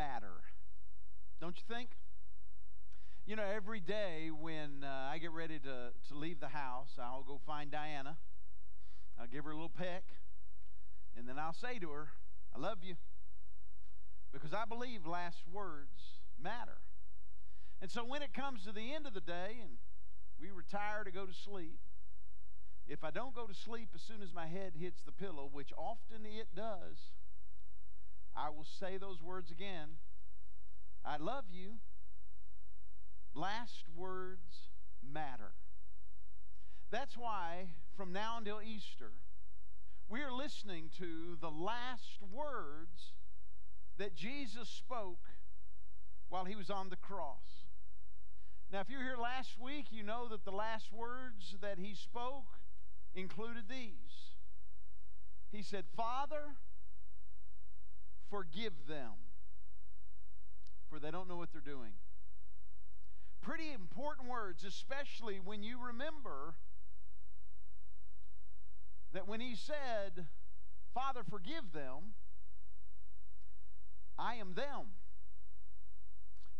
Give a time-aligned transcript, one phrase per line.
[0.00, 0.40] matter.
[1.42, 1.90] Don't you think?
[3.26, 7.22] You know, every day when uh, I get ready to, to leave the house, I'll
[7.22, 8.16] go find Diana.
[9.20, 10.04] I'll give her a little peck,
[11.18, 12.08] and then I'll say to her,
[12.56, 12.94] I love you.
[14.32, 16.00] Because I believe last words
[16.42, 16.78] matter.
[17.82, 19.72] And so when it comes to the end of the day and
[20.40, 21.78] we retire to go to sleep,
[22.88, 25.74] if I don't go to sleep as soon as my head hits the pillow, which
[25.76, 26.96] often it does,
[28.36, 29.88] I will say those words again
[31.04, 31.78] I love you.
[33.34, 34.68] Last words
[35.02, 35.52] matter.
[36.90, 39.12] That's why, from now until Easter,
[40.08, 43.12] we are listening to the last words
[43.98, 45.24] that Jesus spoke
[46.28, 47.66] while he was on the cross.
[48.72, 51.94] Now, if you were here last week, you know that the last words that he
[51.94, 52.46] spoke
[53.14, 54.34] included these
[55.50, 56.56] He said, Father,
[58.30, 59.12] forgive them,
[60.88, 61.92] for they don't know what they're doing.
[63.42, 66.54] Pretty important words, especially when you remember
[69.12, 70.26] that when he said,
[70.94, 72.14] Father, forgive them,
[74.18, 74.92] I am them,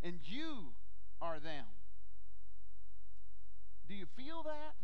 [0.03, 0.73] and you
[1.21, 1.67] are them.
[3.87, 4.75] Do you feel that?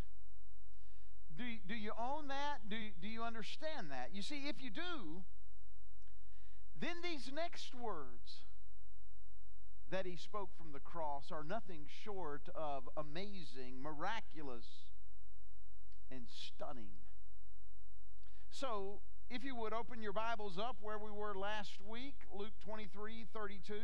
[1.36, 2.68] Do do you own that?
[2.68, 4.10] Do do you understand that?
[4.12, 5.22] You see, if you do,
[6.80, 8.44] then these next words
[9.90, 14.66] that he spoke from the cross are nothing short of amazing, miraculous,
[16.10, 16.90] and stunning.
[18.50, 23.26] So, if you would open your Bibles up where we were last week, Luke 23
[23.32, 23.74] 32.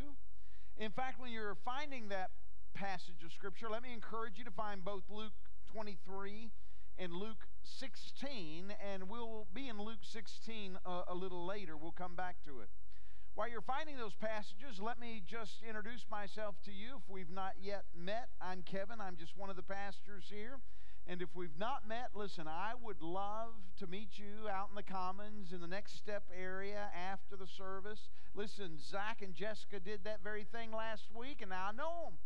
[0.78, 2.30] In fact, when you're finding that
[2.74, 5.32] passage of Scripture, let me encourage you to find both Luke
[5.72, 6.50] 23
[6.98, 11.76] and Luke 16, and we'll be in Luke 16 a, a little later.
[11.76, 12.68] We'll come back to it.
[13.34, 16.97] While you're finding those passages, let me just introduce myself to you.
[16.98, 19.00] If we've not yet met, I'm Kevin.
[19.00, 20.59] I'm just one of the pastors here.
[21.06, 24.82] And if we've not met, listen, I would love to meet you out in the
[24.82, 28.10] Commons in the next step area after the service.
[28.34, 32.19] Listen, Zach and Jessica did that very thing last week, and now I know them.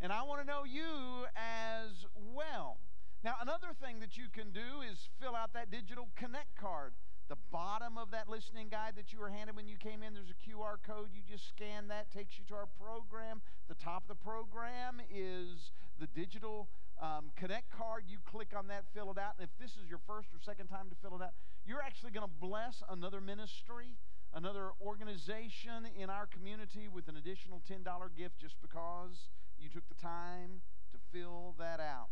[0.00, 2.78] And I want to know you as well.
[3.24, 6.92] Now, another thing that you can do is fill out that digital connect card.
[7.28, 10.32] The bottom of that listening guide that you were handed when you came in, there's
[10.32, 11.10] a QR code.
[11.12, 13.42] You just scan that, takes you to our program.
[13.68, 16.68] The top of the program is the digital
[17.02, 18.04] um, connect card.
[18.08, 19.34] You click on that, fill it out.
[19.38, 21.32] And if this is your first or second time to fill it out,
[21.66, 23.98] you're actually going to bless another ministry,
[24.32, 27.84] another organization in our community with an additional $10
[28.16, 29.28] gift just because
[29.60, 30.62] you took the time
[30.92, 32.08] to fill that out.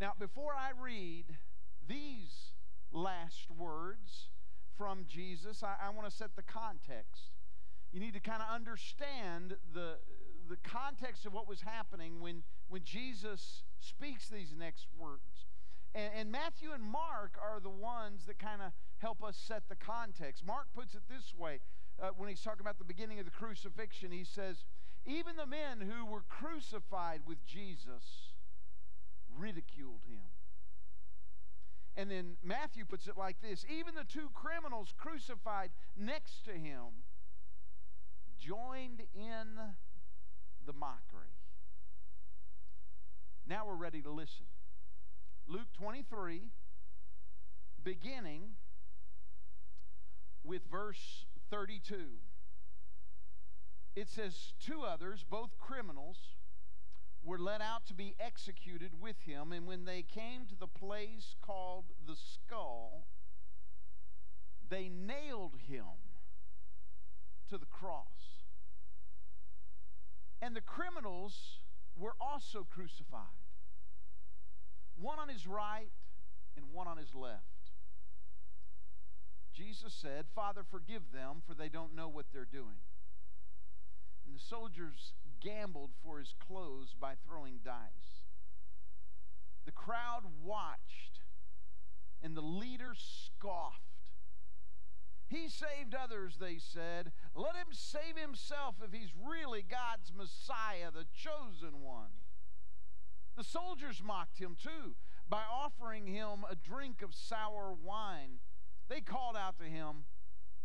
[0.00, 1.36] Now, before I read
[1.86, 2.51] these
[2.92, 4.28] last words
[4.76, 7.30] from Jesus, I, I want to set the context.
[7.92, 9.96] You need to kind of understand the,
[10.48, 15.46] the context of what was happening when, when Jesus speaks these next words.
[15.94, 19.76] And, and Matthew and Mark are the ones that kind of help us set the
[19.76, 20.44] context.
[20.46, 21.60] Mark puts it this way
[22.02, 24.10] uh, when he's talking about the beginning of the crucifixion.
[24.10, 24.64] He says,
[25.04, 28.32] Even the men who were crucified with Jesus
[29.36, 30.31] ridiculed him.
[31.96, 37.04] And then Matthew puts it like this even the two criminals crucified next to him
[38.38, 39.58] joined in
[40.66, 41.28] the mockery.
[43.46, 44.46] Now we're ready to listen.
[45.46, 46.42] Luke 23,
[47.84, 48.52] beginning
[50.44, 51.96] with verse 32.
[53.94, 56.16] It says, Two others, both criminals,
[57.24, 59.52] were led out to be executed with him.
[59.52, 63.06] And when they came to the place called the skull,
[64.68, 65.84] they nailed him
[67.48, 68.06] to the cross.
[70.40, 71.58] And the criminals
[71.96, 73.20] were also crucified,
[75.00, 75.92] one on his right
[76.56, 77.42] and one on his left.
[79.54, 82.80] Jesus said, Father, forgive them, for they don't know what they're doing.
[84.26, 88.22] And the soldiers gambled for his clothes by throwing dice.
[89.64, 91.20] The crowd watched,
[92.22, 93.78] and the leader scoffed.
[95.28, 97.12] He saved others, they said.
[97.34, 102.10] Let him save himself if he's really God's Messiah, the chosen one.
[103.36, 104.94] The soldiers mocked him too
[105.28, 108.40] by offering him a drink of sour wine.
[108.88, 110.04] They called out to him,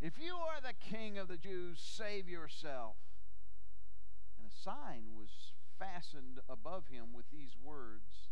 [0.02, 2.98] If you are the king of the Jews, save yourself.
[4.48, 8.30] A sign was fastened above him with these words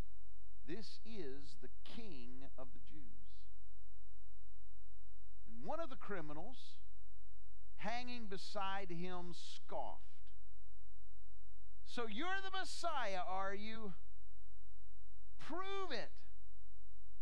[0.67, 3.01] This is the King of the Jews.
[5.47, 6.77] And one of the criminals,
[7.77, 10.03] hanging beside him scoffed.
[11.85, 13.93] So you're the Messiah, are you?
[15.37, 16.11] Prove it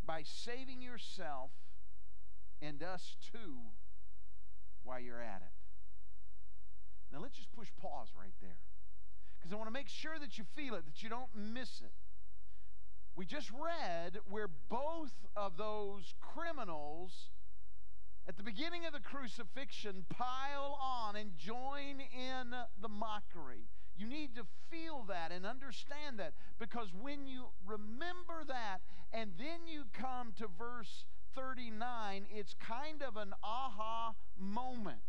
[0.05, 1.51] by saving yourself
[2.61, 3.57] and us too
[4.83, 5.53] while you're at it.
[7.11, 8.57] Now let's just push pause right there
[9.43, 11.91] because I want to make sure that you feel it, that you don't miss it.
[13.13, 17.29] We just read where both of those criminals
[18.25, 22.51] at the beginning of the crucifixion pile on and join in
[22.81, 23.67] the mockery.
[23.97, 28.79] You need to feel that and understand that because when you remember that
[29.11, 31.03] and then you come to verse
[31.35, 35.01] 39, it's kind of an aha moment.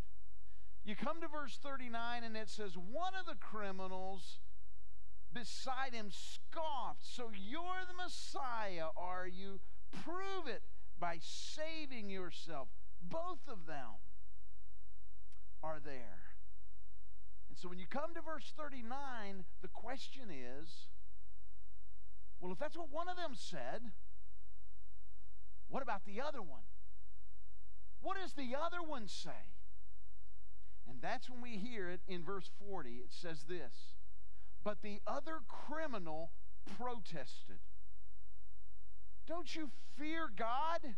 [0.85, 4.37] You come to verse 39 and it says, One of the criminals
[5.33, 7.03] beside him scoffed.
[7.03, 9.59] So you're the Messiah, are you?
[10.03, 10.61] Prove it
[10.99, 12.67] by saving yourself.
[13.01, 13.97] Both of them
[15.63, 16.21] are there.
[17.49, 20.87] And so when you come to verse 39, the question is
[22.39, 23.81] well, if that's what one of them said,
[25.67, 26.61] what about the other one?
[28.01, 29.54] What does the other one say?
[30.89, 32.89] And that's when we hear it in verse 40.
[32.89, 33.95] It says this
[34.63, 36.31] But the other criminal
[36.77, 37.59] protested.
[39.27, 40.95] Don't you fear God?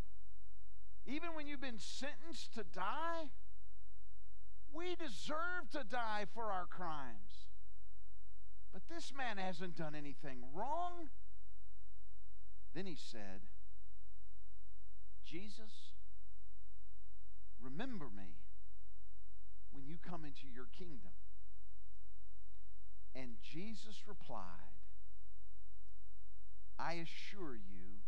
[1.06, 3.30] Even when you've been sentenced to die?
[4.72, 7.48] We deserve to die for our crimes.
[8.72, 11.08] But this man hasn't done anything wrong.
[12.74, 13.40] Then he said,
[15.24, 15.92] Jesus,
[17.60, 18.37] remember me
[19.88, 21.12] you come into your kingdom.
[23.14, 24.44] And Jesus replied,
[26.78, 28.02] I assure you,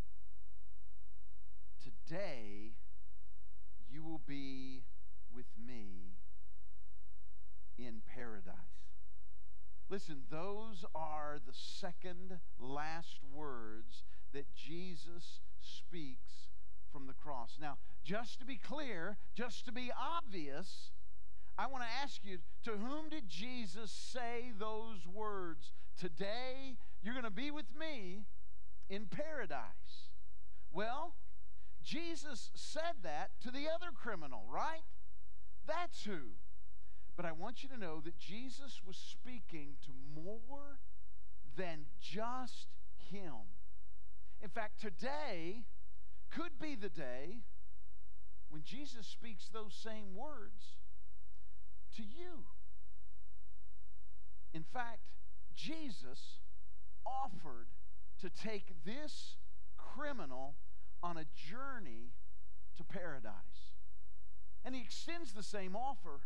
[1.83, 2.75] today
[3.91, 4.83] you will be
[5.35, 6.17] with me
[7.79, 8.55] in paradise.
[9.89, 16.49] Listen, those are the second last words that Jesus speaks
[16.93, 17.57] from the cross.
[17.61, 20.91] Now, just to be clear, just to be obvious,
[21.61, 25.73] I want to ask you to whom did Jesus say those words?
[26.01, 28.25] Today, you're going to be with me
[28.89, 30.09] in paradise.
[30.73, 31.13] Well,
[31.85, 34.85] Jesus said that to the other criminal, right?
[35.67, 36.39] That's who.
[37.15, 40.79] But I want you to know that Jesus was speaking to more
[41.59, 43.53] than just him.
[44.43, 45.65] In fact, today
[46.31, 47.41] could be the day
[48.49, 50.79] when Jesus speaks those same words
[51.97, 52.47] to you.
[54.53, 55.01] In fact,
[55.55, 56.39] Jesus
[57.07, 57.69] offered
[58.21, 59.37] to take this
[59.77, 60.55] criminal
[61.03, 62.13] on a journey
[62.77, 63.33] to paradise.
[64.65, 66.21] And he extends the same offer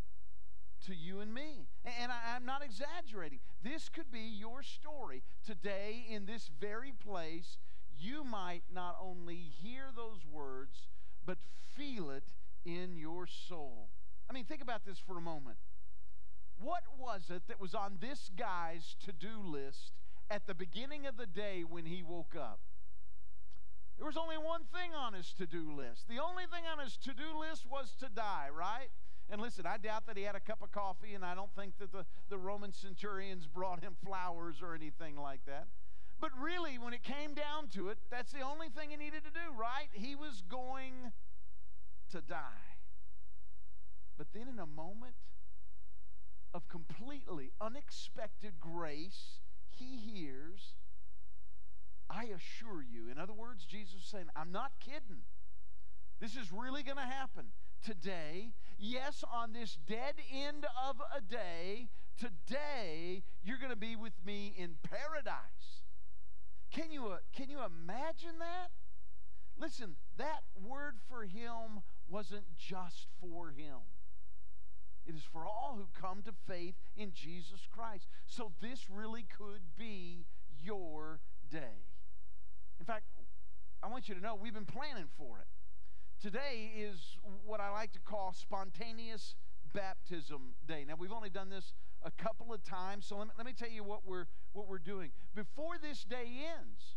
[0.87, 1.69] to you and me.
[2.00, 3.40] And I, am not exaggerating.
[3.62, 5.22] This could be your story.
[5.46, 7.58] Today, in this very place,
[7.99, 10.88] you might not only hear those words,
[11.25, 11.38] but
[11.76, 12.25] feel it
[12.64, 13.88] in your soul.
[14.28, 15.58] I mean, think about this for a moment.
[16.60, 19.92] What was it that was on this guy's to do list
[20.30, 22.60] at the beginning of the day when he woke up?
[23.98, 26.08] There was only one thing on his to do list.
[26.08, 28.88] The only thing on his to do list was to die, right?
[29.31, 31.78] And listen, I doubt that he had a cup of coffee, and I don't think
[31.78, 35.66] that the, the Roman centurions brought him flowers or anything like that.
[36.20, 39.31] But really, when it came down to it, that's the only thing he needed to
[39.31, 39.88] do, right?
[39.93, 41.12] He was going
[42.10, 42.73] to die.
[44.16, 45.14] But then, in a moment
[46.52, 49.40] of completely unexpected grace,
[49.70, 50.74] he hears,
[52.08, 53.10] I assure you.
[53.10, 55.22] In other words, Jesus is saying, I'm not kidding.
[56.20, 57.46] This is really going to happen
[57.84, 58.52] today.
[58.78, 64.54] Yes, on this dead end of a day, today you're going to be with me
[64.56, 65.82] in paradise.
[66.70, 68.70] Can you, uh, can you imagine that?
[69.58, 73.78] Listen, that word for him wasn't just for him.
[75.06, 78.06] It is for all who come to faith in Jesus Christ.
[78.27, 80.25] So this really could be
[80.63, 81.20] your
[81.51, 81.84] day.
[82.81, 83.05] In fact,
[83.82, 85.46] I want you to know we've been planning for it.
[86.20, 89.34] Today is what I like to call spontaneous
[89.75, 90.84] baptism day.
[90.89, 93.69] Now, we've only done this a couple of times, so let me, let me tell
[93.69, 95.11] you what we're, what we're doing.
[95.34, 96.96] Before this day ends,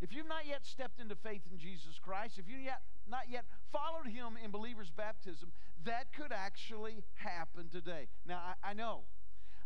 [0.00, 3.44] if you've not yet stepped into faith in Jesus Christ, if you've yet, not yet
[3.70, 5.52] followed him in believer's baptism,
[5.84, 8.08] that could actually happen today.
[8.26, 9.02] Now, I, I know.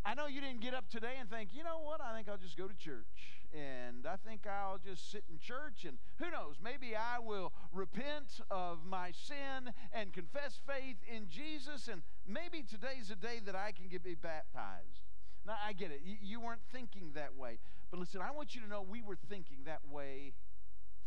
[0.04, 2.36] I know you didn't get up today and think, you know what, I think I'll
[2.36, 6.56] just go to church and I think I'll just sit in church and who knows,
[6.62, 13.10] maybe I will repent of my sin and confess faith in Jesus, and maybe today's
[13.10, 15.02] a day that I can get be baptized.
[15.46, 16.02] Now, I get it.
[16.04, 17.58] You, you weren't thinking that way.
[17.90, 20.34] But listen, I want you to know we were thinking that way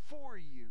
[0.07, 0.67] for you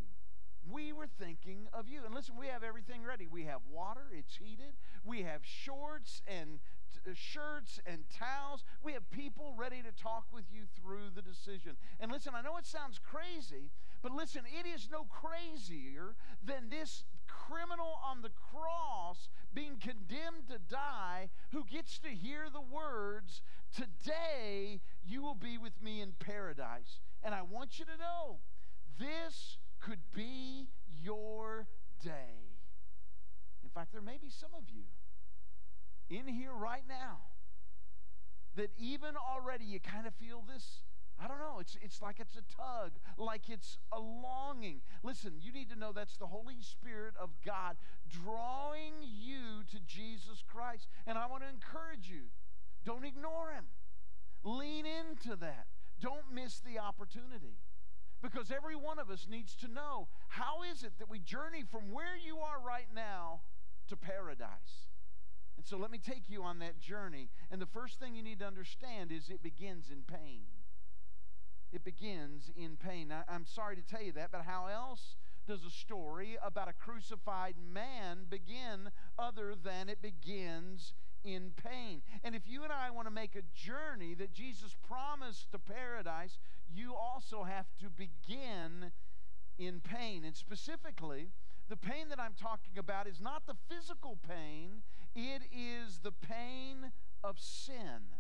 [0.70, 2.00] we were thinking of you.
[2.04, 3.26] And listen, we have everything ready.
[3.26, 4.75] We have water, it's heated.
[5.04, 6.60] We have shorts and
[6.92, 8.64] t- uh, shirts and towels.
[8.82, 11.76] We have people ready to talk with you through the decision.
[12.00, 13.70] And listen, I know it sounds crazy,
[14.02, 20.58] but listen, it is no crazier than this criminal on the cross being condemned to
[20.58, 23.42] die who gets to hear the words,
[23.75, 27.00] Today you will be with me in paradise.
[27.22, 28.38] And I want you to know
[28.98, 30.68] this could be
[31.02, 31.66] your
[32.02, 32.49] day.
[33.62, 34.85] In fact, there may be some of you
[36.11, 37.18] in here right now
[38.56, 40.82] that even already you kind of feel this.
[41.20, 41.58] I don't know.
[41.61, 44.80] It's, it's like it's a tug, like it's a longing.
[45.02, 47.76] Listen, you need to know that's the Holy Spirit of God
[48.08, 50.88] drawing you to Jesus Christ.
[51.06, 52.30] And I want to encourage you
[52.85, 53.64] don't ignore Him,
[54.44, 55.66] lean into that.
[56.00, 57.58] Don't miss the opportunity.
[58.22, 61.92] Because every one of us needs to know how is it that we journey from
[61.92, 63.40] where you are right now
[63.88, 64.88] to paradise?
[65.56, 67.28] And so let me take you on that journey.
[67.50, 70.42] And the first thing you need to understand is it begins in pain.
[71.72, 73.08] It begins in pain.
[73.08, 76.72] Now, I'm sorry to tell you that, but how else does a story about a
[76.75, 80.92] crucified man begin other than it begins
[81.25, 82.02] in pain.
[82.22, 86.38] And if you and I want to make a journey that Jesus promised to paradise,
[86.75, 88.92] you also have to begin
[89.58, 90.25] in pain.
[90.25, 91.28] And specifically,
[91.68, 94.82] the pain that I'm talking about is not the physical pain,
[95.14, 98.14] it is the pain of sin.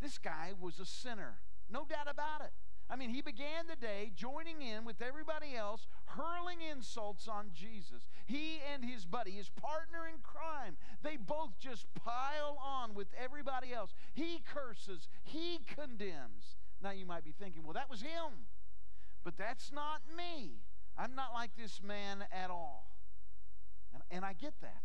[0.00, 1.40] This guy was a sinner,
[1.70, 2.52] no doubt about it.
[2.90, 8.04] I mean, he began the day joining in with everybody else, hurling insults on Jesus.
[8.26, 13.72] He and his buddy, his partner in crime, they both just pile on with everybody
[13.72, 13.94] else.
[14.12, 16.56] He curses, he condemns.
[16.84, 18.46] Now you might be thinking, well, that was him.
[19.24, 20.50] But that's not me.
[20.98, 22.94] I'm not like this man at all.
[23.94, 24.82] And, and I get that.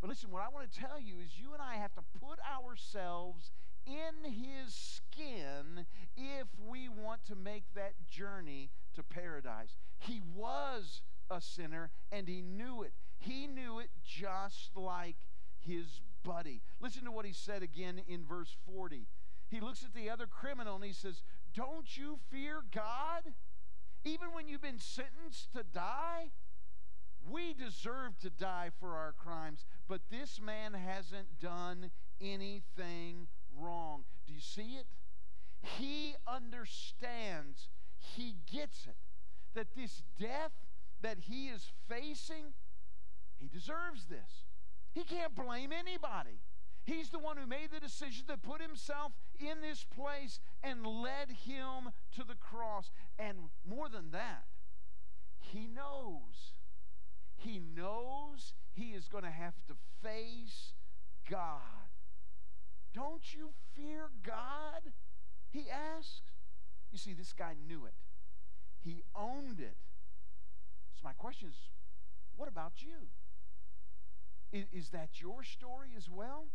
[0.00, 2.38] But listen, what I want to tell you is you and I have to put
[2.48, 3.50] ourselves
[3.86, 9.76] in his skin if we want to make that journey to paradise.
[9.98, 12.92] He was a sinner and he knew it.
[13.18, 15.16] He knew it just like
[15.58, 16.62] his buddy.
[16.80, 19.06] Listen to what he said again in verse 40.
[19.48, 21.22] He looks at the other criminal and he says,
[21.54, 23.34] Don't you fear God?
[24.04, 26.30] Even when you've been sentenced to die?
[27.28, 33.26] We deserve to die for our crimes, but this man hasn't done anything
[33.56, 34.04] wrong.
[34.26, 34.86] Do you see it?
[35.78, 38.96] He understands, he gets it,
[39.54, 40.52] that this death
[41.02, 42.54] that he is facing,
[43.36, 44.44] he deserves this.
[44.92, 46.40] He can't blame anybody.
[46.84, 51.30] He's the one who made the decision to put himself in this place and led
[51.30, 52.90] him to the cross.
[53.18, 53.36] And
[53.68, 54.44] more than that,
[55.38, 56.52] he knows.
[57.36, 60.72] He knows he is going to have to face
[61.30, 61.60] God.
[62.94, 64.92] Don't you fear God?
[65.50, 66.22] He asks.
[66.90, 67.94] You see, this guy knew it,
[68.82, 69.76] he owned it.
[70.94, 71.56] So, my question is
[72.36, 73.08] what about you?
[74.52, 76.46] Is, is that your story as well?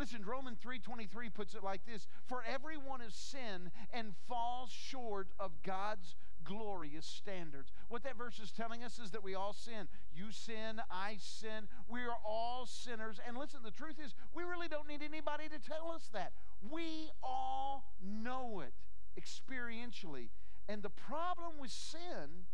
[0.00, 5.60] Listen, Romans 3:23 puts it like this, "For everyone has sinned and falls short of
[5.60, 9.90] God's glorious standards." What that verse is telling us is that we all sin.
[10.10, 11.68] You sin, I sin.
[11.86, 13.18] We are all sinners.
[13.18, 16.32] And listen, the truth is, we really don't need anybody to tell us that.
[16.62, 18.72] We all know it
[19.18, 20.30] experientially.
[20.66, 22.48] And the problem with sin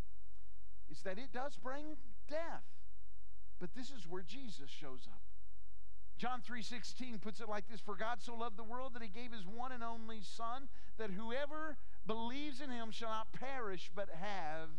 [0.88, 2.64] is that it does bring death.
[3.60, 5.25] But this is where Jesus shows up.
[6.18, 9.32] John 3:16 puts it like this, "For God so loved the world that he gave
[9.32, 14.70] his one and only son that whoever believes in him shall not perish but have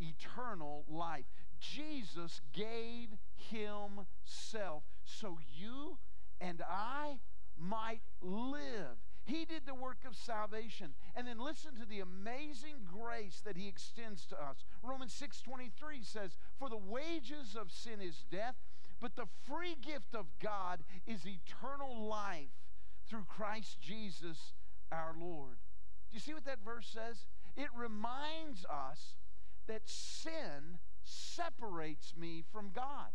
[0.00, 1.26] eternal life."
[1.58, 5.98] Jesus gave himself so you
[6.40, 7.20] and I
[7.56, 8.98] might live.
[9.24, 10.96] He did the work of salvation.
[11.14, 14.64] And then listen to the amazing grace that he extends to us.
[14.82, 18.56] Romans 6:23 says, "For the wages of sin is death,
[19.02, 22.54] but the free gift of God is eternal life
[23.08, 24.54] through Christ Jesus
[24.92, 25.56] our Lord.
[26.08, 27.26] Do you see what that verse says?
[27.56, 29.16] It reminds us
[29.66, 33.10] that sin separates me from God.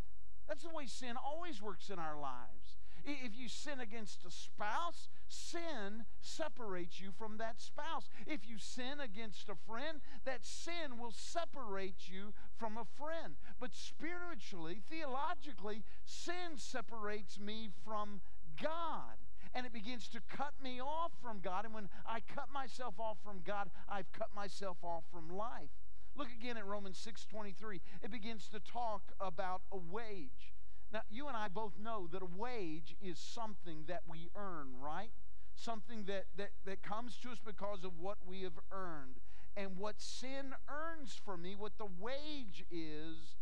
[0.48, 2.76] That's the way sin always works in our lives.
[3.06, 8.10] If you sin against a spouse, sin separates you from that spouse.
[8.26, 13.36] If you sin against a friend, that sin will separate you from a friend.
[13.60, 18.22] But spiritually, theologically, sin separates me from
[18.62, 19.18] God.
[19.54, 21.66] And it begins to cut me off from God.
[21.66, 25.72] And when I cut myself off from God, I've cut myself off from life.
[26.16, 27.82] Look again at Romans 6:23.
[28.02, 30.54] It begins to talk about a wage.
[30.92, 35.12] Now, you and I both know that a wage is something that we earn, right?
[35.56, 39.20] Something that, that, that comes to us because of what we have earned.
[39.58, 43.36] And what sin earns for me, what the wage is,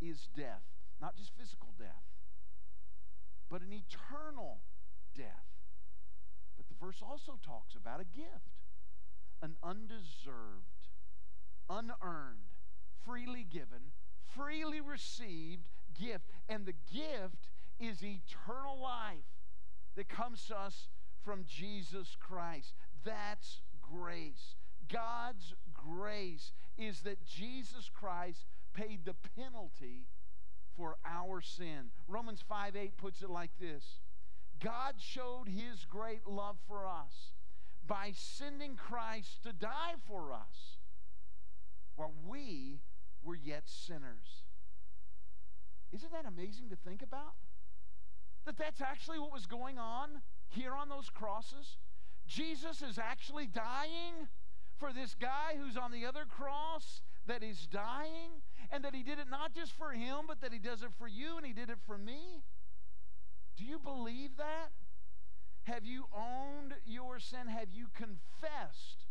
[0.00, 0.62] is death.
[1.00, 2.04] Not just physical death,
[3.50, 4.60] but an eternal
[5.16, 5.46] death.
[6.56, 8.62] But the verse also talks about a gift,
[9.42, 10.88] an undeserved,
[11.68, 12.54] unearned,
[13.04, 13.92] freely given,
[14.36, 16.24] freely received gift.
[16.48, 17.48] And the gift
[17.80, 19.24] is eternal life
[19.96, 20.88] that comes to us
[21.24, 22.74] from Jesus Christ.
[23.04, 24.56] That's grace.
[24.92, 30.06] God's grace is that Jesus Christ paid the penalty
[30.76, 31.90] for our sin.
[32.08, 34.00] Romans 5 8 puts it like this
[34.60, 37.32] God showed his great love for us
[37.86, 40.78] by sending Christ to die for us
[41.96, 42.80] while we
[43.22, 44.43] were yet sinners.
[45.94, 47.34] Isn't that amazing to think about?
[48.46, 51.78] That that's actually what was going on here on those crosses.
[52.26, 54.28] Jesus is actually dying
[54.76, 59.18] for this guy who's on the other cross that is dying, and that he did
[59.18, 61.70] it not just for him, but that he does it for you and he did
[61.70, 62.42] it for me.
[63.56, 64.72] Do you believe that?
[65.62, 67.46] Have you owned your sin?
[67.48, 69.06] Have you confessed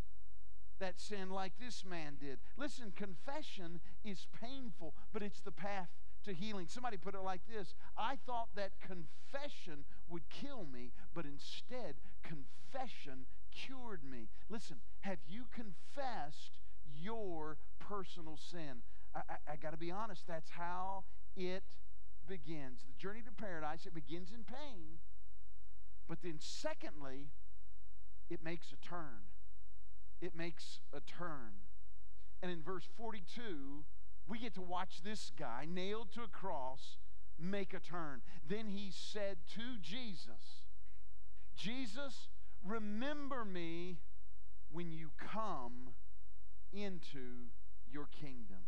[0.79, 2.39] that sin like this man did?
[2.57, 5.89] Listen, confession is painful, but it's the path
[6.25, 6.67] to healing.
[6.67, 13.25] Somebody put it like this I thought that confession would kill me, but instead, confession
[13.51, 14.29] cured me.
[14.49, 16.59] Listen, have you confessed
[17.01, 18.81] your personal sin?
[19.15, 21.03] I, I, I got to be honest, that's how
[21.35, 21.63] it
[22.27, 22.81] begins.
[22.87, 24.99] The journey to paradise, it begins in pain,
[26.07, 27.27] but then, secondly,
[28.29, 29.29] it makes a turn.
[30.21, 31.63] It makes a turn.
[32.41, 33.83] And in verse 42,
[34.27, 36.97] we get to watch this guy nailed to a cross
[37.39, 38.21] make a turn.
[38.47, 40.63] Then he said to Jesus,
[41.55, 42.29] Jesus,
[42.65, 43.99] remember me
[44.71, 45.89] when you come
[46.71, 47.49] into
[47.91, 48.65] your kingdom.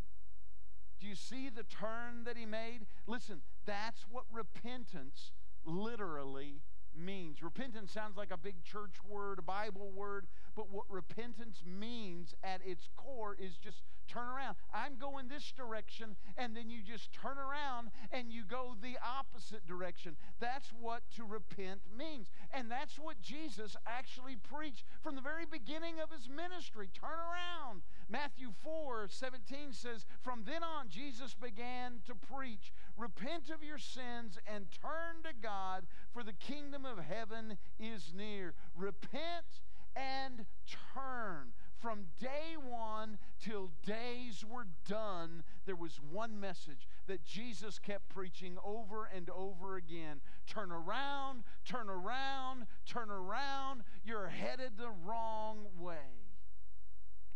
[1.00, 2.86] Do you see the turn that he made?
[3.06, 5.32] Listen, that's what repentance
[5.64, 6.62] literally
[6.96, 7.42] means.
[7.42, 12.60] Repentance sounds like a big church word, a Bible word, but what repentance means at
[12.64, 14.56] its core is just turn around.
[14.72, 19.66] I'm going this direction, and then you just turn around and you go the opposite
[19.66, 20.16] direction.
[20.40, 22.28] That's what to repent means.
[22.52, 26.88] And that's what Jesus actually preached from the very beginning of his ministry.
[26.92, 27.82] Turn around.
[28.08, 34.38] Matthew 4 17 says, From then on, Jesus began to preach, Repent of your sins
[34.46, 38.54] and turn to God, for the kingdom of heaven is near.
[38.74, 39.60] Repent
[39.94, 40.46] and
[40.94, 41.52] turn.
[41.80, 48.56] From day one till days were done, there was one message that Jesus kept preaching
[48.64, 53.82] over and over again turn around, turn around, turn around.
[54.04, 55.96] You're headed the wrong way.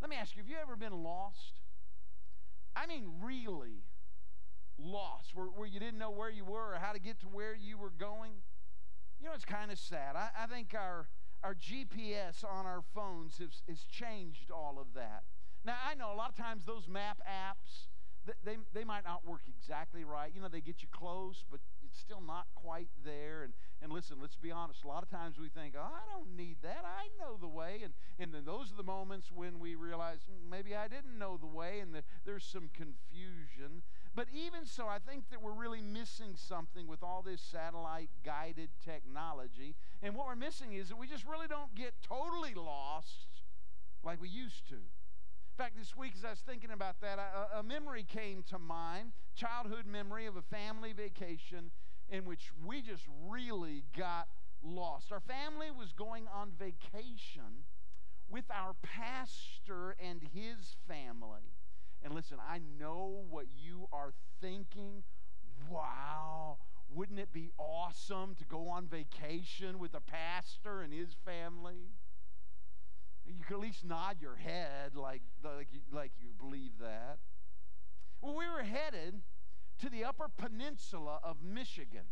[0.01, 1.61] Let me ask you have you ever been lost?
[2.75, 3.85] I mean, really
[4.79, 7.55] lost, where, where you didn't know where you were or how to get to where
[7.55, 8.33] you were going?
[9.21, 10.17] You know, it's kind of sad.
[10.17, 11.09] I, I think our
[11.43, 15.25] our GPS on our phones has, has changed all of that.
[15.65, 17.87] Now, I know a lot of times those map apps,
[18.45, 20.31] they, they might not work exactly right.
[20.35, 23.43] You know, they get you close, but it's still not quite there.
[23.43, 24.85] And, and listen, let's be honest.
[24.85, 26.85] A lot of times we think, oh, I don't need that.
[26.85, 27.81] I know the way.
[27.83, 31.37] And, and then those are the moments when we realize hmm, maybe I didn't know
[31.37, 33.83] the way and the, there's some confusion.
[34.15, 38.71] But even so, I think that we're really missing something with all this satellite guided
[38.85, 39.77] technology.
[40.03, 43.29] And what we're missing is that we just really don't get totally lost
[44.03, 44.75] like we used to.
[44.75, 48.59] In fact, this week as I was thinking about that, a, a memory came to
[48.59, 51.71] mind, childhood memory of a family vacation
[52.09, 54.27] in which we just really got
[54.63, 55.13] lost.
[55.13, 57.65] Our family was going on vacation
[58.29, 61.53] with our pastor and his family.
[62.03, 65.03] And listen, I know what you are thinking.
[65.71, 66.59] Wow,
[66.89, 71.93] wouldn't it be awesome to go on vacation with a pastor and his family?
[73.27, 77.19] You could at least nod your head like, like, you, like you believe that.
[78.21, 79.21] Well, we were headed
[79.81, 82.07] to the upper peninsula of Michigan.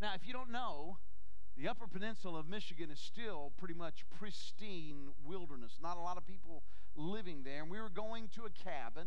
[0.00, 0.98] Now, if you don't know,
[1.56, 5.78] The Upper Peninsula of Michigan is still pretty much pristine wilderness.
[5.82, 6.62] Not a lot of people
[6.94, 7.62] living there.
[7.62, 9.06] And we were going to a cabin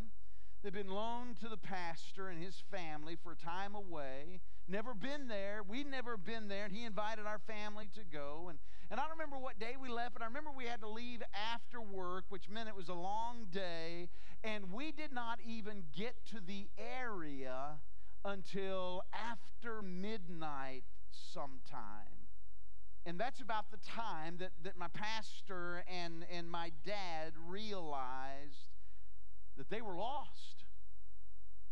[0.64, 4.40] that had been loaned to the pastor and his family for a time away.
[4.70, 5.64] Never been there.
[5.68, 6.64] We'd never been there.
[6.64, 8.48] And he invited our family to go.
[8.50, 8.58] And,
[8.90, 11.22] and I don't remember what day we left, but I remember we had to leave
[11.54, 14.08] after work, which meant it was a long day.
[14.46, 17.80] And we did not even get to the area
[18.24, 22.20] until after midnight sometime.
[23.06, 28.69] And that's about the time that, that my pastor and, and my dad realized
[29.60, 30.64] that they were lost.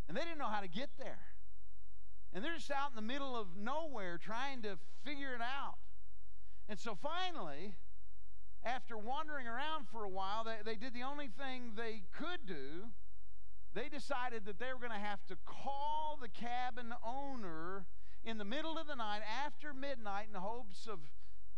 [0.08, 1.20] And they didn't know how to get there.
[2.34, 5.80] And they're just out in the middle of nowhere trying to figure it out.
[6.70, 7.76] And so finally,
[8.64, 12.92] after wandering around for a while, they, they did the only thing they could do.
[13.74, 17.86] They decided that they were going to have to call the cabin owner
[18.26, 21.00] in the middle of the night after midnight in hopes of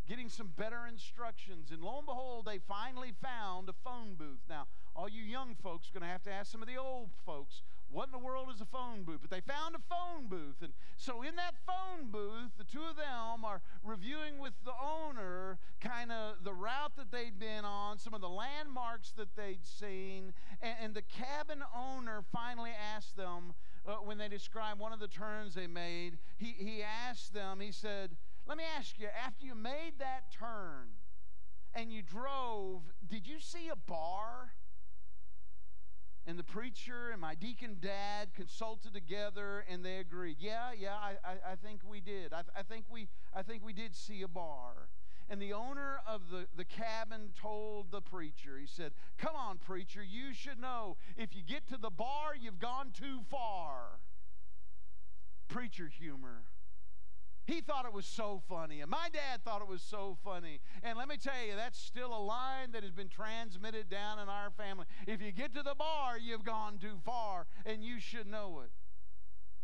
[0.07, 1.71] getting some better instructions.
[1.71, 4.41] And lo and behold, they finally found a phone booth.
[4.49, 4.65] Now,
[4.99, 7.61] all you young folks are going to have to ask some of the old folks,
[7.89, 9.19] what in the world is a phone booth?
[9.21, 10.61] But they found a phone booth.
[10.61, 15.57] And so in that phone booth, the two of them are reviewing with the owner
[15.79, 20.33] kind of the route that they'd been on, some of the landmarks that they'd seen.
[20.61, 23.53] And, and the cabin owner finally asked them,
[23.87, 27.71] uh, when they described one of the turns they made, he, he asked them, he
[27.71, 30.89] said, Let me ask you, after you made that turn
[31.73, 34.51] and you drove, did you see a bar?
[36.29, 40.35] And the preacher and my deacon dad consulted together and they agreed.
[40.39, 42.33] Yeah, yeah, I, I, I think we did.
[42.33, 44.89] I, I, think we, I think we did see a bar.
[45.27, 50.03] And the owner of the, the cabin told the preacher, he said, Come on, preacher,
[50.03, 53.97] you should know if you get to the bar, you've gone too far.
[55.47, 56.43] Preacher humor.
[57.49, 60.59] He thought it was so funny, and my dad thought it was so funny.
[60.83, 64.29] And let me tell you, that's still a line that has been transmitted down in
[64.29, 64.85] our family.
[65.07, 68.69] If you get to the bar, you've gone too far, and you should know it.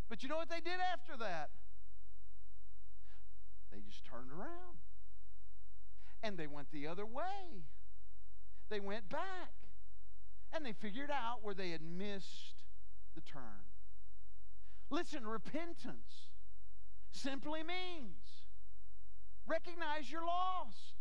[0.09, 1.51] But you know what they did after that?
[3.71, 4.79] They just turned around
[6.23, 7.65] and they went the other way.
[8.69, 9.53] They went back
[10.53, 12.63] and they figured out where they had missed
[13.13, 13.67] the turn.
[14.89, 16.29] Listen, repentance
[17.15, 18.45] simply means
[19.47, 20.95] recognize you're lost,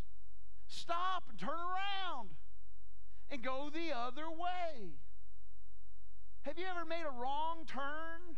[0.66, 2.30] stop and turn around
[3.30, 4.92] and go the other way.
[6.42, 8.36] Have you ever made a wrong turn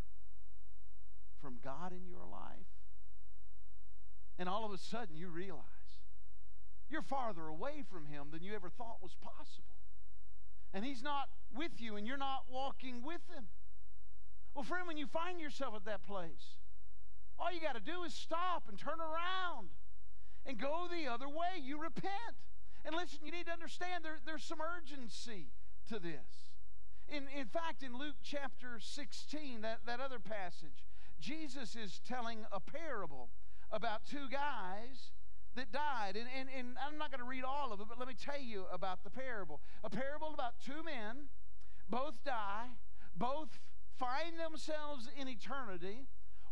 [1.40, 2.66] from God in your life?
[4.38, 5.62] And all of a sudden you realize
[6.88, 9.64] you're farther away from Him than you ever thought was possible.
[10.72, 13.46] And He's not with you and you're not walking with Him.
[14.54, 16.58] Well, friend, when you find yourself at that place,
[17.38, 19.68] all you got to do is stop and turn around
[20.44, 21.60] and go the other way.
[21.62, 22.36] You repent.
[22.84, 25.48] And listen, you need to understand there, there's some urgency
[25.88, 26.52] to this.
[27.08, 30.84] In, in fact, in Luke chapter 16, that, that other passage,
[31.20, 33.28] Jesus is telling a parable
[33.70, 35.10] about two guys
[35.56, 36.16] that died.
[36.16, 38.40] And, and, and I'm not going to read all of it, but let me tell
[38.40, 39.60] you about the parable.
[39.82, 41.28] A parable about two men,
[41.88, 42.68] both die,
[43.16, 43.58] both
[43.98, 46.06] find themselves in eternity.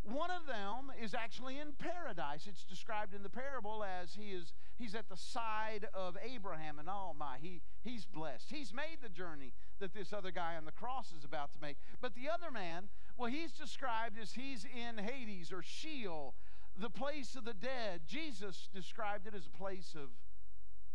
[0.04, 2.46] One of them is actually in paradise.
[2.46, 6.88] It's described in the parable as he is he's at the side of Abraham, and
[6.90, 8.50] oh my, he he's blessed.
[8.50, 11.78] He's made the journey that this other guy on the cross is about to make.
[12.02, 16.34] But the other man, well, he's described as he's in Hades or Sheol,
[16.76, 18.02] the place of the dead.
[18.06, 20.10] Jesus described it as a place of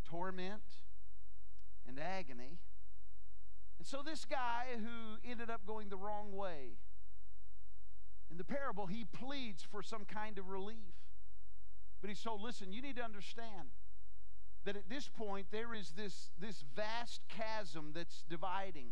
[0.07, 0.61] torment
[1.87, 2.59] and agony.
[3.79, 6.77] And so this guy who ended up going the wrong way
[8.31, 10.95] in the parable, he pleads for some kind of relief.
[12.01, 13.69] But he's told, listen, you need to understand
[14.65, 18.91] that at this point there is this, this vast chasm that's dividing.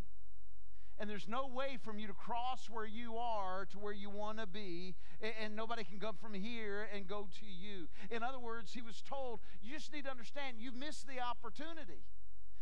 [0.99, 4.39] And there's no way from you to cross where you are to where you want
[4.39, 7.87] to be, and, and nobody can come from here and go to you.
[8.09, 12.01] In other words, he was told, you just need to understand you've missed the opportunity.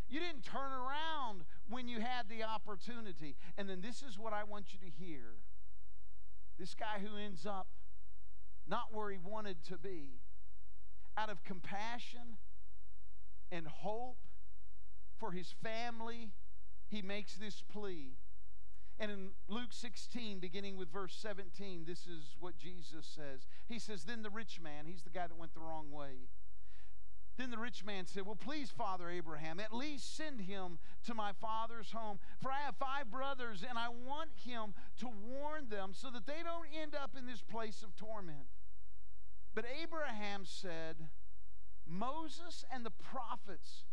[0.09, 3.35] You didn't turn around when you had the opportunity.
[3.57, 5.38] And then this is what I want you to hear
[6.59, 7.67] this guy who ends up
[8.67, 10.19] not where he wanted to be,
[11.17, 12.37] out of compassion
[13.51, 14.17] and hope
[15.17, 16.31] for his family,
[16.87, 18.17] he makes this plea.
[18.99, 23.45] And in Luke 16, beginning with verse 17, this is what Jesus says.
[23.67, 26.29] He says, Then the rich man, he's the guy that went the wrong way.
[27.37, 31.33] Then the rich man said, Well, please, Father Abraham, at least send him to my
[31.33, 32.19] father's home.
[32.41, 36.43] For I have five brothers, and I want him to warn them so that they
[36.43, 38.47] don't end up in this place of torment.
[39.53, 40.95] But Abraham said,
[41.85, 43.83] Moses and the prophets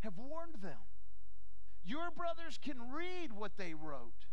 [0.00, 0.78] have warned them.
[1.84, 4.26] Your brothers can read what they wrote.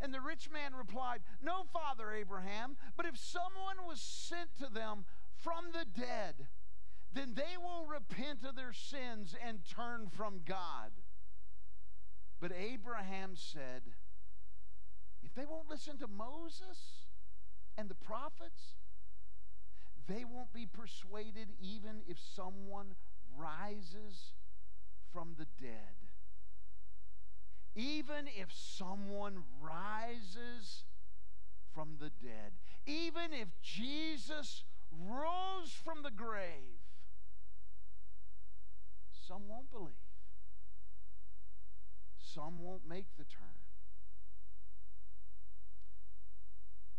[0.00, 5.04] And the rich man replied, No, Father Abraham, but if someone was sent to them
[5.36, 6.48] from the dead,
[7.14, 10.90] then they will repent of their sins and turn from God.
[12.40, 13.82] But Abraham said,
[15.22, 17.06] If they won't listen to Moses
[17.78, 18.74] and the prophets,
[20.06, 22.94] they won't be persuaded even if someone
[23.36, 24.32] rises
[25.12, 25.94] from the dead.
[27.76, 30.84] Even if someone rises
[31.72, 32.52] from the dead,
[32.86, 36.73] even if Jesus rose from the grave,
[39.26, 40.04] some won't believe.
[42.20, 43.62] Some won't make the turn.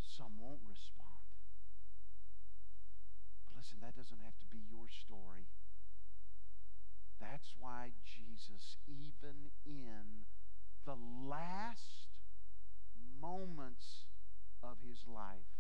[0.02, 1.22] Some won't respond.
[3.46, 5.46] But listen, that doesn't have to be your story.
[7.20, 10.26] That's why Jesus, even in
[10.86, 12.10] the last
[13.22, 14.06] moments
[14.64, 15.52] of his life,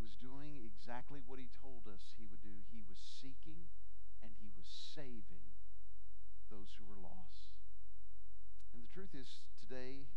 [0.00, 2.64] was doing exactly what he told us he would do.
[2.72, 3.68] He was seeking
[4.26, 5.46] and he was saving
[6.50, 7.54] those who were lost.
[8.74, 10.10] And the truth is, today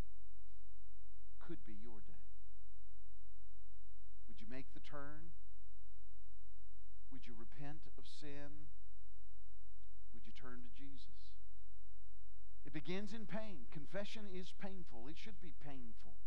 [1.38, 2.26] could be your day.
[4.26, 5.34] Would you make the turn?
[7.14, 8.70] Would you repent of sin?
[10.14, 11.38] Would you turn to Jesus?
[12.66, 13.66] It begins in pain.
[13.74, 16.18] Confession is painful, it should be painful.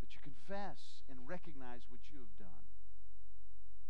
[0.00, 2.64] But you confess and recognize what you have done.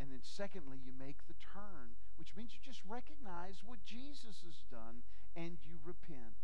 [0.00, 4.64] And then, secondly, you make the turn, which means you just recognize what Jesus has
[4.70, 5.02] done
[5.36, 6.38] and you repent.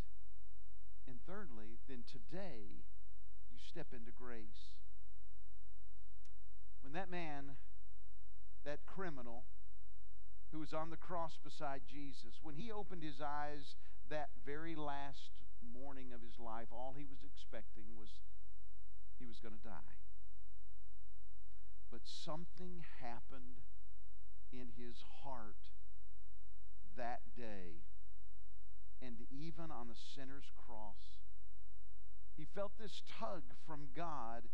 [1.08, 2.84] And thirdly, then today,
[3.50, 4.76] you step into grace.
[6.82, 7.56] When that man,
[8.64, 9.44] that criminal,
[10.52, 13.76] who was on the cross beside Jesus, when he opened his eyes
[14.08, 15.30] that very last
[15.60, 18.08] morning of his life, all he was expecting was
[19.18, 20.07] he was going to die.
[21.90, 23.64] But something happened
[24.52, 25.56] in his heart
[26.96, 27.84] that day,
[29.00, 31.22] and even on the sinner's cross.
[32.36, 34.44] He felt this tug from God,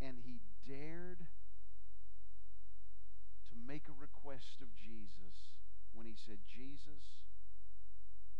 [0.00, 1.26] and he dared
[3.48, 5.54] to make a request of Jesus
[5.92, 7.20] when he said, Jesus,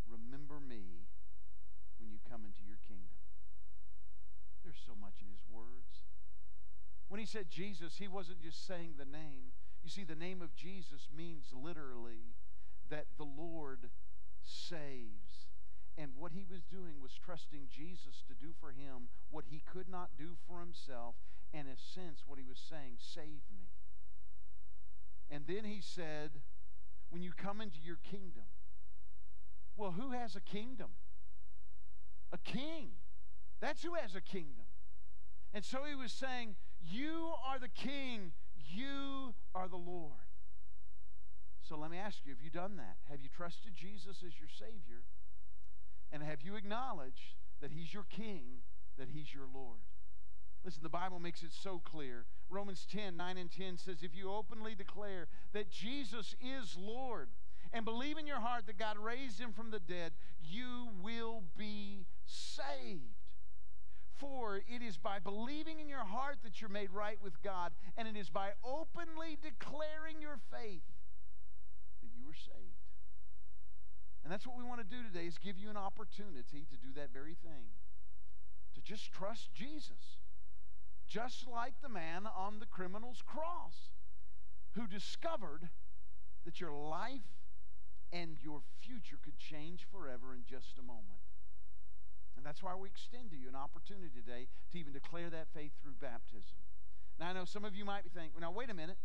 [0.07, 1.09] remember me
[1.99, 3.21] when you come into your kingdom.
[4.65, 6.10] There's so much in his words.
[7.11, 9.51] When he said Jesus, he wasn't just saying the name.
[9.83, 12.37] You see, the name of Jesus means literally
[12.89, 13.91] that the Lord
[14.45, 15.49] saves.
[15.99, 19.89] And what he was doing was trusting Jesus to do for him what he could
[19.89, 21.17] not do for himself.
[21.53, 23.67] And in a sense, what he was saying, save me.
[25.33, 26.31] And then he said,
[27.11, 28.45] when you come into your kingdom,
[29.77, 30.91] well, who has a kingdom?
[32.33, 32.91] A king.
[33.59, 34.67] That's who has a kingdom.
[35.53, 40.13] And so he was saying, You are the king, you are the Lord.
[41.69, 42.97] So let me ask you have you done that?
[43.09, 45.03] Have you trusted Jesus as your Savior?
[46.13, 48.43] And have you acknowledged that He's your King,
[48.99, 49.79] that He's your Lord?
[50.65, 52.27] Listen, the Bible makes it so clear.
[52.51, 57.29] Romans 10 9 and 10 says, If you openly declare that Jesus is Lord
[57.73, 60.13] and believe in your heart that God raised Him from the dead,
[60.43, 63.20] you will be saved.
[64.21, 68.07] For it is by believing in your heart that you're made right with God, and
[68.07, 70.85] it is by openly declaring your faith
[72.03, 72.85] that you are saved.
[74.23, 76.93] And that's what we want to do today is give you an opportunity to do
[76.97, 77.73] that very thing.
[78.75, 80.19] To just trust Jesus.
[81.09, 83.91] Just like the man on the criminal's cross
[84.73, 85.71] who discovered
[86.45, 87.41] that your life
[88.13, 91.25] and your future could change forever in just a moment.
[92.41, 95.73] And that's why we extend to you an opportunity today to even declare that faith
[95.83, 96.57] through baptism.
[97.21, 98.97] Now, I know some of you might be thinking, now, wait a minute.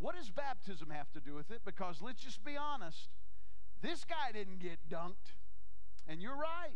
[0.00, 1.60] What does baptism have to do with it?
[1.64, 3.06] Because let's just be honest.
[3.82, 5.38] This guy didn't get dunked.
[6.08, 6.74] And you're right.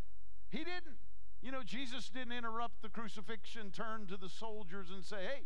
[0.48, 1.02] He didn't.
[1.42, 5.42] You know, Jesus didn't interrupt the crucifixion, turn to the soldiers, and say, hey,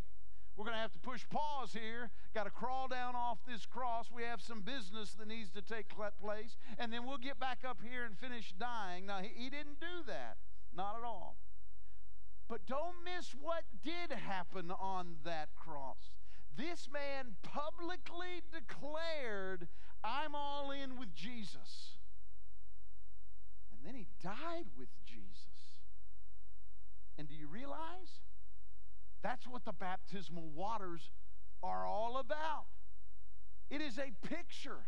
[0.57, 2.11] we're going to have to push pause here.
[2.35, 4.07] Got to crawl down off this cross.
[4.15, 6.57] We have some business that needs to take place.
[6.79, 9.07] And then we'll get back up here and finish dying.
[9.07, 10.39] Now, he, he didn't do that.
[10.75, 11.37] Not at all.
[12.49, 16.11] But don't miss what did happen on that cross.
[16.57, 19.69] This man publicly declared,
[20.03, 21.99] I'm all in with Jesus.
[23.73, 25.83] And then he died with Jesus.
[27.19, 28.21] And do you realize?
[29.27, 31.11] That's what the baptismal waters
[31.61, 32.67] are all about.
[33.69, 34.85] It is a picture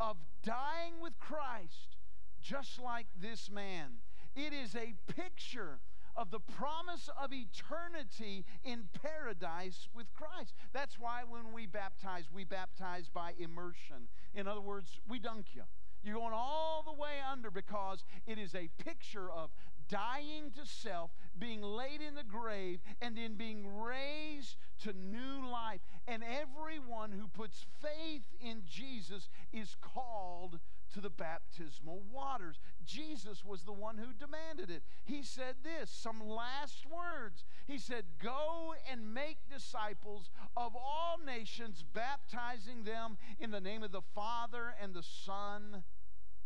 [0.00, 1.98] of dying with Christ,
[2.40, 3.98] just like this man.
[4.34, 5.80] It is a picture
[6.16, 10.54] of the promise of eternity in paradise with Christ.
[10.72, 14.08] That's why when we baptize, we baptize by immersion.
[14.34, 15.64] In other words, we dunk you.
[16.02, 19.50] You're going all the way under because it is a picture of
[19.88, 25.80] dying to self, being laid in the grave, and then being raised to new life.
[26.06, 30.58] And everyone who puts faith in Jesus is called
[30.94, 32.58] to the baptismal waters.
[32.84, 34.82] Jesus was the one who demanded it.
[35.04, 37.44] He said this, some last words.
[37.66, 43.92] He said, Go and make disciples of all nations, baptizing them in the name of
[43.92, 45.82] the Father and the Son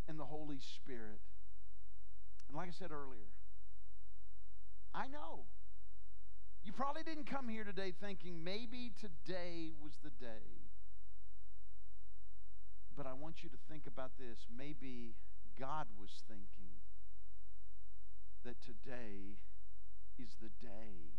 [0.08, 1.20] and the Holy Spirit.
[2.50, 3.30] And like I said earlier,
[4.92, 5.46] I know.
[6.64, 10.66] You probably didn't come here today thinking maybe today was the day.
[12.96, 14.46] But I want you to think about this.
[14.50, 15.14] Maybe
[15.60, 16.74] God was thinking
[18.44, 19.38] that today
[20.18, 21.14] is the day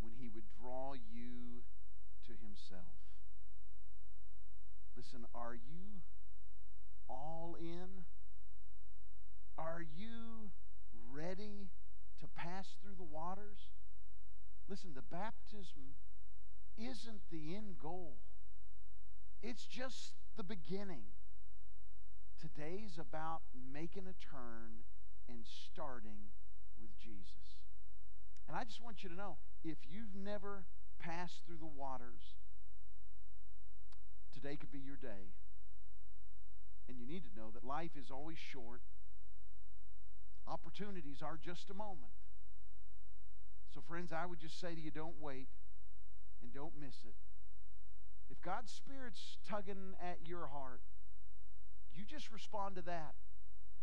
[0.00, 1.62] when He would draw you
[2.26, 2.98] to Himself.
[4.96, 6.02] Listen, are you
[7.08, 8.02] all in?
[9.58, 10.50] Are you
[11.12, 11.68] ready
[12.20, 13.58] to pass through the waters?
[14.68, 15.96] Listen, the baptism
[16.78, 18.14] isn't the end goal,
[19.42, 21.02] it's just the beginning.
[22.40, 24.82] Today's about making a turn
[25.28, 26.32] and starting
[26.80, 27.60] with Jesus.
[28.48, 30.64] And I just want you to know if you've never
[30.98, 32.34] passed through the waters,
[34.34, 35.30] today could be your day.
[36.88, 38.82] And you need to know that life is always short,
[40.46, 42.12] opportunities are just a moment.
[43.74, 45.48] So, friends, I would just say to you don't wait
[46.42, 47.14] and don't miss it.
[48.30, 50.80] If God's Spirit's tugging at your heart,
[51.94, 53.14] you just respond to that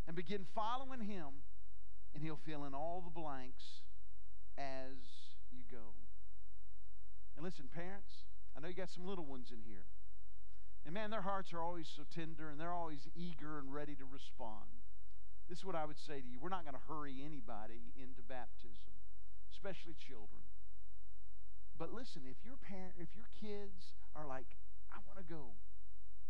[0.07, 1.45] and begin following Him,
[2.13, 3.81] and He'll fill in all the blanks
[4.57, 4.97] as
[5.51, 5.93] you go.
[7.35, 9.85] And listen, parents, I know you got some little ones in here.
[10.85, 14.05] And man, their hearts are always so tender and they're always eager and ready to
[14.11, 14.78] respond.
[15.49, 16.37] This is what I would say to you.
[16.37, 18.93] We're not going to hurry anybody into baptism,
[19.51, 20.45] especially children.
[21.73, 24.45] But listen, if your parent, if your kids are like,
[24.93, 25.57] I want to go,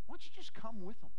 [0.07, 1.11] why don't you just come with them?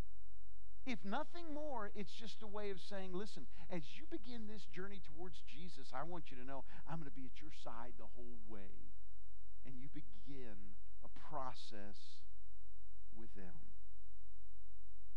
[0.87, 5.05] If nothing more, it's just a way of saying, listen, as you begin this journey
[5.05, 8.09] towards Jesus, I want you to know I'm going to be at your side the
[8.17, 8.97] whole way.
[9.67, 10.57] And you begin
[11.05, 12.25] a process
[13.13, 13.53] with them.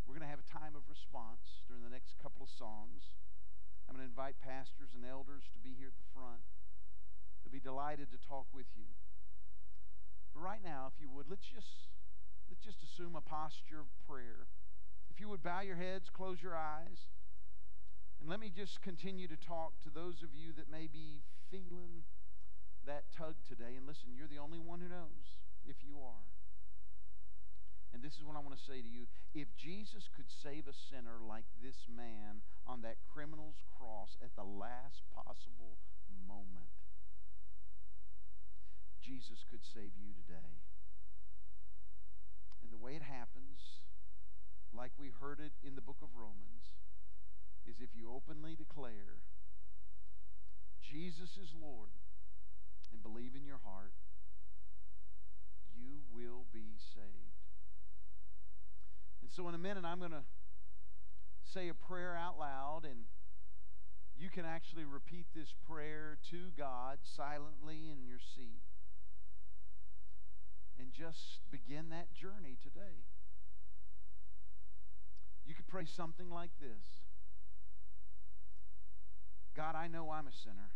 [0.04, 3.16] We're going to have a time of response during the next couple of songs.
[3.88, 6.44] I'm going to invite pastors and elders to be here at the front.
[7.42, 8.88] They'll be delighted to talk with you.
[10.32, 11.88] But right now, if you would, let's just
[12.48, 14.48] let's just assume a posture of prayer.
[15.08, 17.08] If you would bow your heads, close your eyes,
[18.20, 22.02] and let me just continue to talk to those of you that may be feeling
[22.86, 23.76] that tug today.
[23.76, 26.24] And listen, you're the only one who knows if you are.
[27.94, 29.06] And this is what I want to say to you.
[29.38, 34.42] If Jesus could save a sinner like this man on that criminal's cross at the
[34.42, 35.78] last possible
[36.26, 36.74] moment,
[38.98, 40.58] Jesus could save you today.
[42.66, 43.86] And the way it happens,
[44.74, 46.74] like we heard it in the book of Romans,
[47.62, 49.22] is if you openly declare
[50.82, 51.94] Jesus is Lord
[52.90, 53.94] and believe in your heart,
[55.78, 57.43] you will be saved.
[59.24, 60.24] And so, in a minute, I'm going to
[61.50, 63.04] say a prayer out loud, and
[64.18, 68.60] you can actually repeat this prayer to God silently in your seat
[70.78, 73.00] and just begin that journey today.
[75.46, 76.84] You could pray something like this
[79.56, 80.68] God, I know I'm a sinner,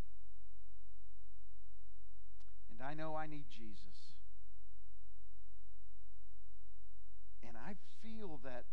[2.71, 4.18] and I know I need Jesus.
[7.49, 8.69] And I feel that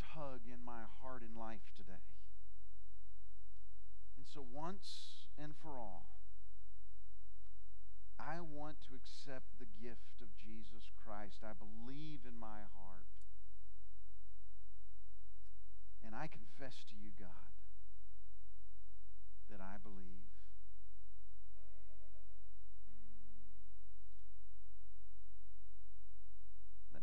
[0.00, 2.08] tug in my heart and life today.
[4.16, 6.08] And so, once and for all,
[8.18, 11.44] I want to accept the gift of Jesus Christ.
[11.44, 13.04] I believe in my heart.
[16.04, 17.52] And I confess to you, God,
[19.50, 20.35] that I believe.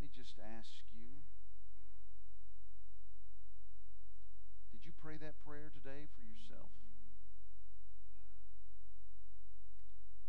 [0.04, 1.24] Me just ask you
[4.76, 6.76] did you pray that prayer today for yourself?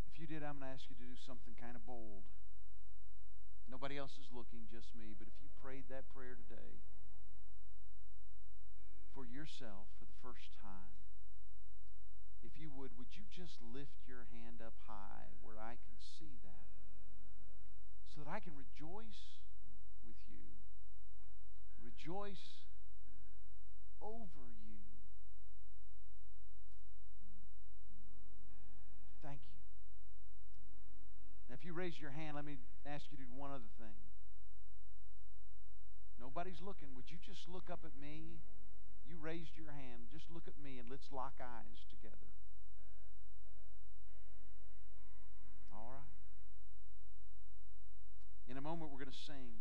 [0.06, 2.22] If you did, I'm going to ask you to do something kind of bold.
[3.66, 5.18] Nobody else is looking, just me.
[5.18, 6.78] But if you prayed that prayer today
[9.10, 10.94] for yourself for the first time,
[12.46, 16.38] if you would, would you just lift your hand up high where I can see
[16.46, 16.62] that
[18.14, 19.43] so that I can rejoice?
[21.84, 22.64] Rejoice
[24.00, 24.80] over you.
[29.22, 29.60] Thank you.
[31.48, 32.56] Now, if you raise your hand, let me
[32.86, 33.96] ask you to do one other thing.
[36.18, 36.88] Nobody's looking.
[36.96, 38.40] Would you just look up at me?
[39.06, 40.08] You raised your hand.
[40.10, 42.32] Just look at me and let's lock eyes together.
[45.72, 46.08] All right.
[48.48, 49.52] In a moment, we're going to sing.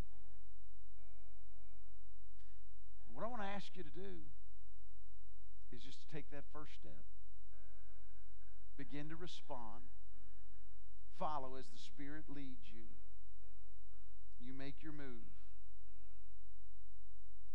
[3.13, 4.25] What I want to ask you to do
[5.71, 7.05] is just to take that first step.
[8.77, 9.85] Begin to respond.
[11.17, 12.89] Follow as the Spirit leads you.
[14.41, 15.29] You make your move.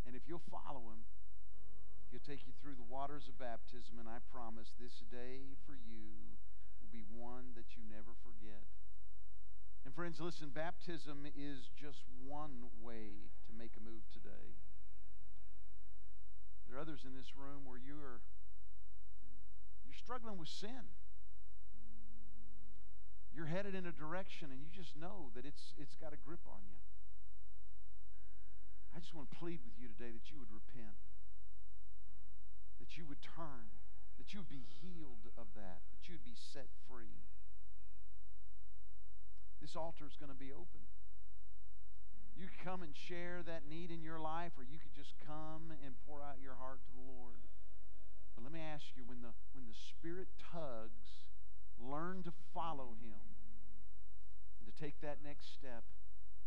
[0.07, 1.03] And if you'll follow Him,
[2.09, 6.39] He'll take you through the waters of baptism, and I promise this day for you
[6.81, 8.65] will be one that you never forget.
[9.85, 14.57] And friends, listen, baptism is just one way to make a move today.
[16.69, 18.21] There are others in this room where you are
[19.89, 20.85] you're struggling with sin.
[23.33, 26.45] You're headed in a direction and you just know that it's it's got a grip
[26.45, 26.77] on you.
[28.93, 30.97] I just want to plead with you today that you would repent.
[32.77, 33.73] That you would turn,
[34.21, 37.17] that you would be healed of that, that you would be set free.
[39.61, 40.88] This altar is going to be open.
[42.39, 45.75] You could come and share that need in your life, or you could just come
[45.83, 47.43] and pour out your heart to the Lord.
[48.33, 51.27] But let me ask you when the, when the Spirit tugs,
[51.75, 53.19] learn to follow Him
[54.55, 55.83] and to take that next step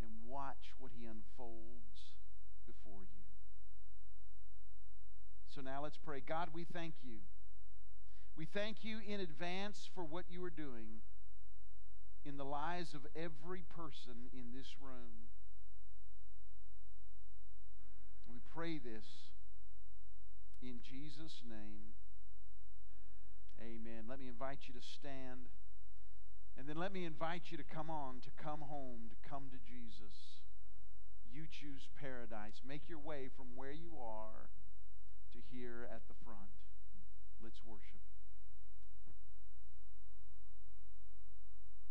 [0.01, 2.17] and watch what He unfolds
[2.65, 3.25] before you.
[5.55, 6.23] So now let's pray.
[6.25, 7.21] God, we thank you.
[8.35, 11.05] We thank you in advance for what you are doing
[12.25, 15.29] in the lives of every person in this room.
[18.55, 19.33] pray this
[20.63, 21.97] in Jesus' name.
[23.61, 24.05] Amen.
[24.09, 25.49] Let me invite you to stand.
[26.59, 29.59] And then let me invite you to come on, to come home, to come to
[29.65, 30.43] Jesus.
[31.33, 32.61] You choose paradise.
[32.67, 34.51] Make your way from where you are
[35.33, 36.53] to here at the front.
[37.43, 38.12] Let's worship.